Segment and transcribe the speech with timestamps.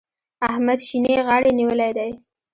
[0.49, 2.11] احمد شينې غاړې نيولی دی.